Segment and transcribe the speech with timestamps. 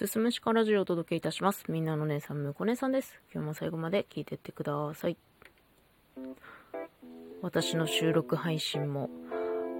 [0.00, 1.62] すすむしかラジオをお届けいたします。
[1.68, 3.20] みんなの姉さん、むこ姉さんです。
[3.34, 5.18] 今日も最後まで聞いてってください。
[7.42, 9.10] 私の収録配信も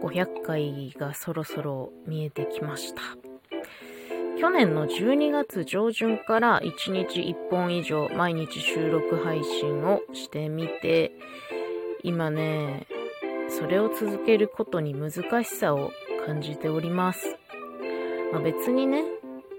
[0.03, 3.01] 500回がそろそろ見えてきました。
[4.39, 11.13] 去年の12月上旬から1日1本以上毎日収録配信をしてみて、
[12.03, 12.87] 今ね、
[13.49, 15.93] それを続けることに難しさを
[16.27, 17.39] 感じております。
[18.33, 19.03] まあ、別にね、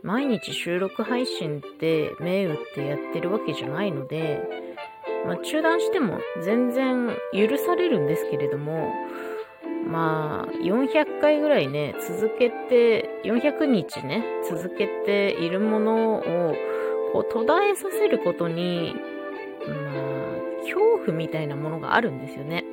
[0.03, 4.41] 毎日収録配信って銘打ってやってるわけじゃないので、
[5.25, 8.91] まあ、中断しても全然許されるんですけれども、
[9.87, 16.55] まあ、400回ぐらいね、続けて、400日ね、続けているものを、
[17.13, 18.95] こう、途絶えさせることに、
[19.67, 22.63] まあ、恐怖みたいなものがあるんですよね。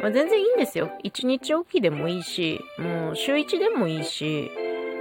[0.00, 0.90] まあ、全然いいんですよ。
[1.04, 4.50] 1日おきでもいいし、もう週1でもいいし、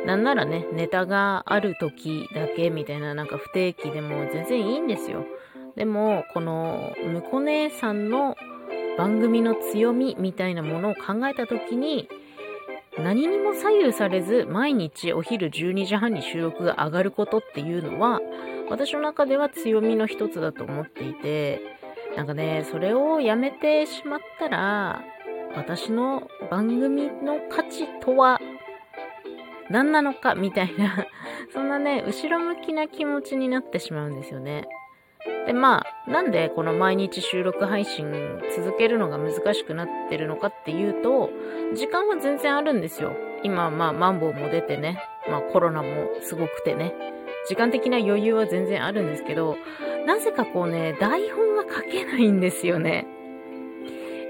[0.05, 5.25] なんならね、ネタがある時だけみたいななんか不定期でも全然いいんですよ。
[5.75, 8.35] でも、この、むこ姉さんの
[8.97, 12.09] 番組の強みみたいなものを考えた時に、
[12.97, 18.19] 何にも左右されず毎日お昼12時半に収録が上がることっていうのは、
[18.69, 21.61] 私の中では強みの一つだと思っていて、
[22.17, 25.03] なんかね、それをやめてしまったら、
[25.55, 28.39] 私の番組の価値とは
[29.71, 31.07] 何なのかみたいな、
[31.53, 34.67] そんなね、後ろ向きな気持ちになってしまうんですよね。
[35.47, 41.29] で、まあ、なんでこの毎日収録配信続けるのが難しくなってるのかっていうと、
[41.73, 43.13] 時間は全然あるんですよ。
[43.43, 44.99] 今、まあ、マンボウも出てね、
[45.29, 46.93] まあ、コロナもすごくてね、
[47.47, 49.57] 時間的な余裕は全然あるんですけど、
[50.05, 53.07] なぜかこうね、台本が書けないんですよね。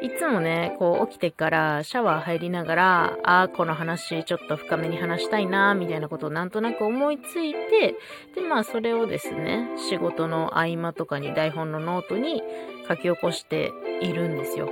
[0.02, 7.96] いつもね、こう起きてからシャワー入りながら、ああ、この話ちょっと深めに話したいな、みたいなことをなんとなく思いついて、
[8.34, 12.42] で、まあそれをですね、仕事の合間とかに台本のノートに
[12.88, 13.72] 書き起こして
[14.02, 14.70] いるんですよ。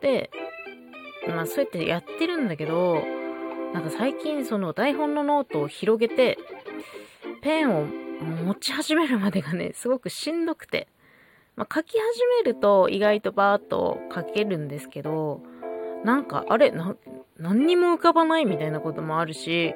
[0.00, 0.30] で、
[1.28, 3.02] まあそうやってやってるんだけど、
[3.74, 6.38] なんか最近その台本のノートを広げて、
[7.42, 10.88] ペンを持ち始めるまでがね、すごくしんどくて。
[11.56, 15.40] まあ、書き始めると意外とバーっと書けるんですけど、
[16.04, 16.94] なんか、あれな、
[17.38, 19.74] 何にも浮かばないみたいなこともあるし、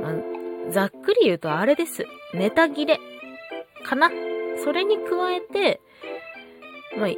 [0.00, 0.12] まあ、
[0.70, 2.06] ざっくり言うとあれです。
[2.34, 3.00] ネタ切れ。
[3.84, 4.10] かな
[4.64, 5.80] それに加えて、
[6.96, 7.10] まあ、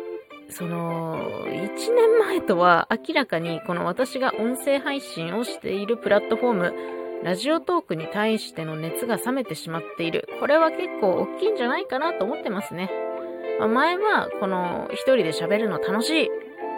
[0.51, 6.75] その、1年前とは明らかにこの私が音声配信をしているプラットフォーム、
[7.23, 10.27] ラジオトークに対しての熱が冷めてしまっている。
[10.41, 12.91] これは結構大きいんじゃないかなと思ってますね。
[13.59, 16.31] まあ、前は、この一人で喋るの楽しい。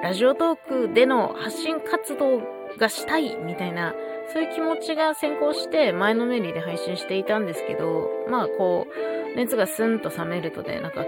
[0.02, 2.40] ラジオトークでの発信活動
[2.78, 3.36] がしたい。
[3.36, 3.94] みたいな、
[4.32, 11.04] そういう気持ちが先行して前のめりで配信していたんですけど、まあこう、熱がスンと冷めるとね、なんか、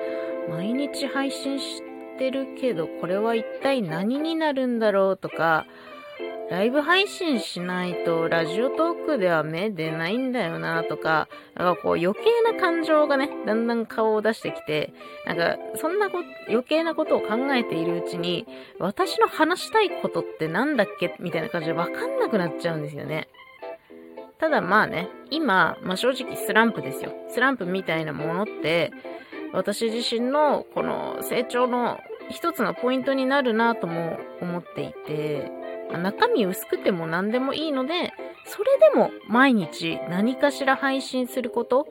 [0.50, 1.82] 毎日配信し
[2.18, 5.66] てるけど、これは一体何になるんだろうとか、
[6.52, 14.92] ライブ配信しないとラジオトークでは目出ないんだよなとか、なんかこう余計な感情がね、だんだん顔を出してきて、
[15.24, 16.18] なんかそんなこ
[16.48, 18.46] 余計なことを考えているうちに、
[18.78, 21.16] 私の話したいことってなんだっけ？
[21.20, 23.28] みたいな感じでわかんなくなっちゃうんですよね。
[24.38, 27.14] ただまあね、今、まあ正直スランプですよ。
[27.30, 28.92] スランプみたいなものって、
[29.54, 31.98] 私自身のこの成長の
[32.28, 35.50] 一つのポイントになるなとも思っていて、
[35.98, 38.12] 中身薄くても何でもいいので、
[38.44, 41.86] それでも毎日何かしら配信すること、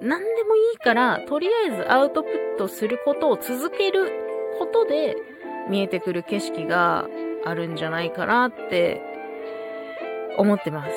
[0.00, 4.12] 何でもいいから、とりあえずアウトプットすることを続ける
[4.58, 5.16] ことで、
[5.68, 7.08] 見えてくる景色が
[7.44, 9.02] あるんじゃないかなって
[10.38, 10.92] 思ってます。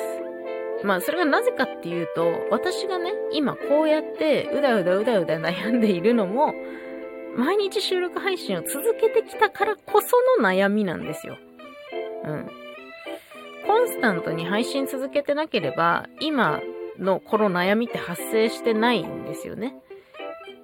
[0.84, 6.54] まあそれがなぜかっていうと、私がね、今こうやってうだうだうだうだ悩んでいるのも、
[7.36, 11.36] 毎日収録配信を続けてきたからこその悩みなんですよ。
[12.24, 12.50] うん。
[13.66, 16.60] コンスタントに配信続けてなければ、今
[16.98, 19.74] のこの悩みって発生してないんですよね。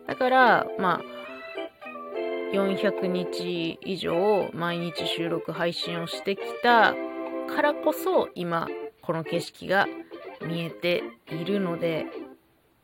[0.06, 1.17] だから、まあ、
[2.52, 6.94] 400日以上毎日収録配信をしてきた
[7.55, 8.69] からこそ、今、
[9.02, 9.87] この景色が
[10.46, 12.06] 見えているので、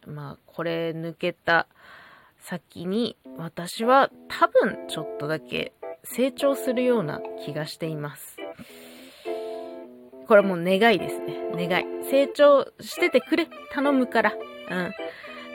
[0.06, 1.68] まあ、これ抜けた
[2.38, 5.72] 先に、私は多分ちょっとだけ
[6.04, 8.36] 成長するような気がしています。
[10.26, 11.68] これもう願いですね。
[11.68, 11.84] 願い。
[12.10, 13.48] 成長しててくれ。
[13.72, 14.32] 頼むから。
[14.70, 14.92] うん。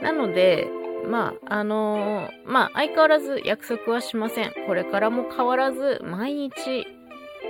[0.02, 0.68] なので、
[1.06, 4.54] まあ、あのー、まあ、相変わらず約束はしません。
[4.68, 6.88] これからも変わらず、毎日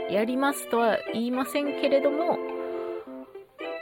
[0.10, 2.38] やりますとは言いませんけれども、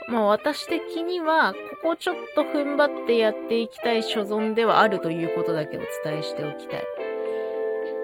[0.08, 1.52] まあ私的には、
[1.82, 6.84] ここちょっと踏ん張ってやっていきたい所存ではあるということだけお伝えしておきたい。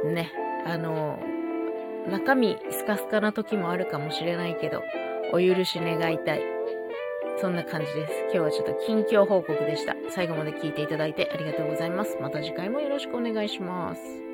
[0.05, 0.33] ね。
[0.67, 1.19] あの、
[2.11, 4.83] 中身スカスカな時もあるかもしれないけど、
[5.33, 6.43] お許し願いたい。
[7.41, 8.13] そんな感じです。
[8.25, 9.97] 今日はちょっと近況報告でした。
[10.11, 12.17] 最後まで聞いていただいてありがとうございます。
[12.21, 14.32] また次回もよろしくお願いします。